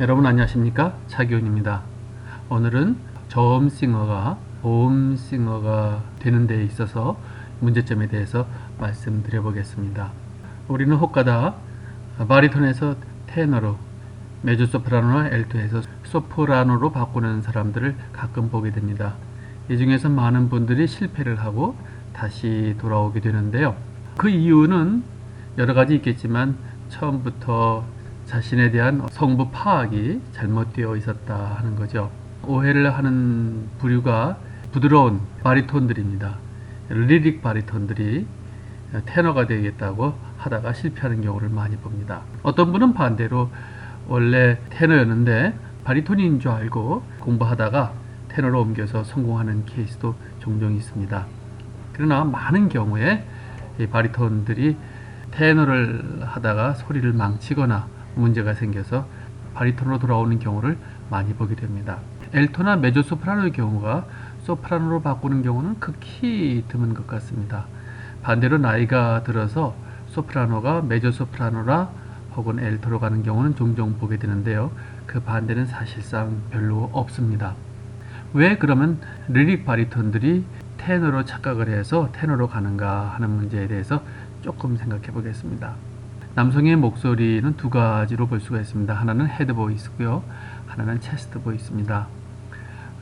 [0.00, 0.94] 여러분 안녕하십니까?
[1.08, 1.82] 차기훈입니다.
[2.48, 2.96] 오늘은
[3.28, 7.20] 저음싱어가 보음싱어가 되는 데 있어서
[7.60, 8.46] 문제점에 대해서
[8.78, 10.10] 말씀드려 보겠습니다.
[10.68, 11.54] 우리는 혹가다
[12.26, 13.76] 바리톤에서 테너로
[14.40, 19.16] 메조소프라노나 엘토에서 소프라노로 바꾸는 사람들을 가끔 보게 됩니다.
[19.68, 21.76] 이 중에서 많은 분들이 실패를 하고
[22.14, 23.76] 다시 돌아오게 되는데요.
[24.16, 25.02] 그 이유는
[25.58, 26.56] 여러 가지 있겠지만
[26.88, 27.84] 처음부터
[28.30, 32.12] 자신에 대한 성부 파악이 잘못되어 있었다 하는 거죠.
[32.46, 34.38] 오해를 하는 부류가
[34.70, 36.36] 부드러운 바리톤들입니다.
[36.90, 38.28] 리릭 바리톤들이
[39.04, 42.22] 테너가 되겠다고 하다가 실패하는 경우를 많이 봅니다.
[42.44, 43.50] 어떤 분은 반대로
[44.06, 47.92] 원래 테너였는데 바리톤인 줄 알고 공부하다가
[48.28, 51.26] 테너로 옮겨서 성공하는 케이스도 종종 있습니다.
[51.94, 53.24] 그러나 많은 경우에
[53.80, 54.76] 이 바리톤들이
[55.32, 59.06] 테너를 하다가 소리를 망치거나 문제가 생겨서
[59.54, 60.78] 바리톤으로 돌아오는 경우를
[61.10, 61.98] 많이 보게 됩니다.
[62.32, 64.06] 엘토나 메조소프라노의 경우가
[64.42, 67.66] 소프라노로 바꾸는 경우는 극히 드문 것 같습니다.
[68.22, 69.74] 반대로 나이가 들어서
[70.08, 71.90] 소프라노가 메조소프라노라
[72.36, 74.70] 혹은 엘토로 가는 경우는 종종 보게 되는데요.
[75.06, 77.54] 그 반대는 사실상 별로 없습니다.
[78.32, 80.44] 왜 그러면 lyric 바리톤들이
[80.78, 84.02] 테너로 착각을 해서 테너로 가는가 하는 문제에 대해서
[84.42, 85.74] 조금 생각해 보겠습니다.
[86.36, 88.94] 남성의 목소리는 두 가지로 볼 수가 있습니다.
[88.94, 90.22] 하나는 head voice고요.
[90.68, 92.06] 하나는 chest voice입니다.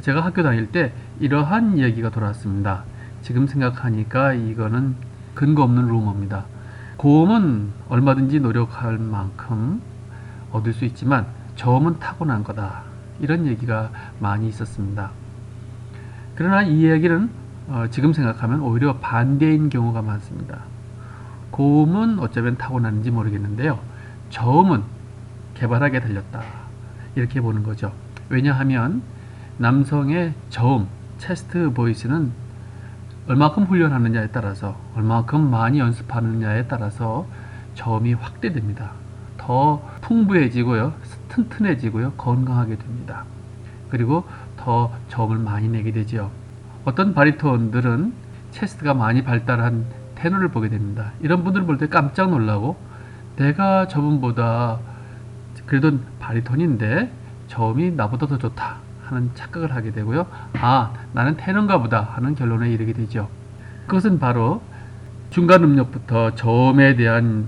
[0.00, 2.84] 제가 학교 다닐 때 이러한 얘기가 돌았습니다.
[3.22, 4.94] 지금 생각하니까 이거는
[5.34, 6.44] 근거 없는 루머입니다.
[6.98, 9.82] 고음은 얼마든지 노력할 만큼
[10.52, 12.84] 얻을 수 있지만 저음은 타고난 거다.
[13.18, 15.10] 이런 얘기가 많이 있었습니다.
[16.36, 17.28] 그러나 이 얘기는
[17.68, 20.60] 어, 지금 생각하면 오히려 반대인 경우가 많습니다.
[21.56, 23.78] 고음은 어쩌면 타고나는지 모르겠는데요.
[24.28, 24.82] 저음은
[25.54, 26.42] 개발하게 달렸다.
[27.14, 27.92] 이렇게 보는 거죠.
[28.28, 29.00] 왜냐하면
[29.56, 32.30] 남성의 저음, 체스트 보이스는
[33.26, 37.26] 얼마큼 훈련하느냐에 따라서 얼마큼 많이 연습하느냐에 따라서
[37.74, 38.90] 저음이 확대됩니다.
[39.38, 40.92] 더 풍부해지고요.
[41.30, 42.12] 튼튼해지고요.
[42.18, 43.24] 건강하게 됩니다.
[43.88, 44.24] 그리고
[44.58, 46.30] 더 저음을 많이 내게 되죠.
[46.84, 48.12] 어떤 바리톤들은
[48.50, 49.86] 체스트가 많이 발달한
[50.26, 51.12] 테너를 보게 됩니다.
[51.20, 52.76] 이런 분들을 볼 때 깜짝 놀라고
[53.36, 54.78] 내가 저분보다
[55.66, 57.10] 그래도 바리톤인데
[57.48, 60.26] 저음이 나보다 더 좋다 하는 착각을 하게 되고요.
[60.60, 63.28] 아 나는 테너인가 보다 하는 결론에 이르게 되죠.
[63.86, 64.62] 그것은 바로
[65.30, 67.46] 중간 음역부터 저음에 대한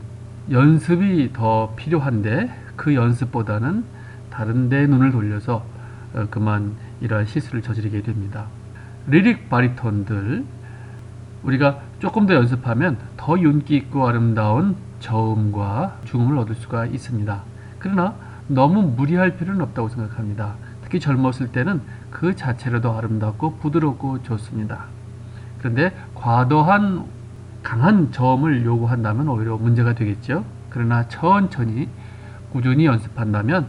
[0.51, 3.85] 연습이 더 필요한데 그 연습보다는
[4.31, 5.65] 다른 데 눈을 돌려서
[6.15, 8.47] 어, 그만 이러한 실수를 저지르게 됩니다.
[9.09, 10.45] 리릭 바리톤들
[11.43, 17.43] 우리가 조금 더 연습하면 더 윤기 있고 아름다운 저음과 중음을 얻을 수가 있습니다.
[17.79, 18.15] 그러나
[18.49, 20.55] 너무 무리할 필요는 없다고 생각합니다.
[20.83, 24.87] 특히 젊었을 때는 그 자체로도 아름답고 부드럽고 좋습니다.
[25.59, 27.05] 그런데 과도한
[27.63, 30.45] 강한 저음을 요구한다면 오히려 문제가 되겠죠.
[30.71, 31.89] 그러나 천천히
[32.53, 33.67] 꾸준히 연습한다면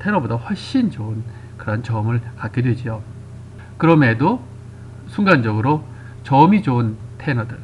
[0.00, 1.22] 테너보다 훨씬 좋은
[1.56, 3.02] 그런 저음을 갖게 되지요.
[3.78, 4.42] 그럼에도
[5.06, 5.84] 순간적으로
[6.24, 7.58] 저음이 좋은 테너들,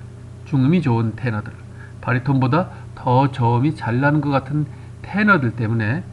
[0.45, 1.53] 중음이 좋은 테너들,
[2.01, 4.67] 바리톤보다 더 저음이 잘 나는 것 같은
[5.03, 6.05] 테너들 때문에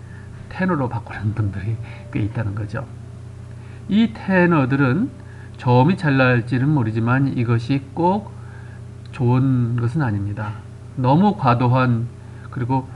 [0.50, 1.76] 테너로 바꾸는 분들이
[2.12, 2.86] 꽤 있다는 거죠.
[3.90, 5.10] 이 테너들은
[5.58, 8.32] 저음이 잘 날지는 모르지만 이것이 꼭
[9.12, 10.54] 좋은 것은 아닙니다.
[10.96, 12.08] 너무 과도한
[12.52, 12.88] 그리고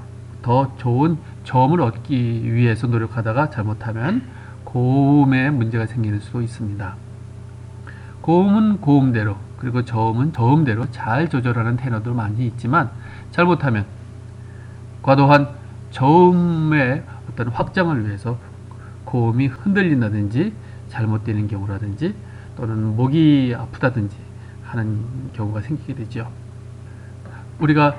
[0.42, 4.24] 더 좋은 저음을 얻기 위해서 노력하다가 잘못하면
[4.64, 6.96] 고음에 문제가 생길 수도 있습니다.
[8.22, 12.90] 고음은 고음대로 그리고 저음은 저음대로 잘 조절하는 테너도 많이 있지만
[13.32, 13.86] 잘못하면
[15.02, 15.50] 과도한
[15.92, 18.38] 저음의 어떤 확장을 위해서
[19.06, 20.54] 고음이 흔들린다든지
[20.90, 22.16] 잘못되는 경우라든지
[22.56, 24.16] 또는 목이 아프다든지
[24.64, 25.04] 하는
[25.34, 26.32] 경우가 생기게 되죠.
[27.60, 27.96] 우리가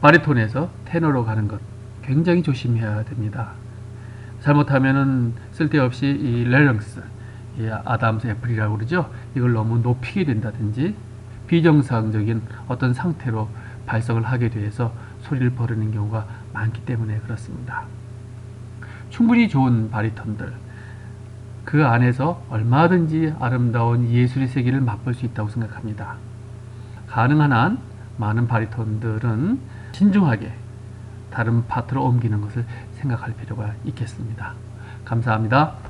[0.00, 1.60] 바리톤에서 테너로 가는 것
[2.02, 3.52] 굉장히 조심해야 됩니다.
[4.40, 7.02] 잘못하면은 쓸데없이 이 렐렁스
[7.60, 9.10] 이 아담스 애플이라고 그러죠.
[9.34, 10.94] 이걸 너무 높이게 된다든지
[11.46, 13.48] 비정상적인 어떤 상태로
[13.86, 17.84] 발성을 하게 돼서 소리를 버리는 경우가 많기 때문에 그렇습니다.
[19.10, 20.52] 충분히 좋은 바리톤들
[21.64, 26.16] 그 안에서 얼마든지 아름다운 예술의 세계를 맛볼 수 있다고 생각합니다.
[27.08, 27.78] 가능한 한
[28.16, 29.60] 많은 바리톤들은
[29.92, 30.52] 신중하게
[31.30, 32.64] 다른 파트로 옮기는 것을
[32.94, 34.54] 생각할 필요가 있겠습니다.
[35.04, 35.89] 감사합니다.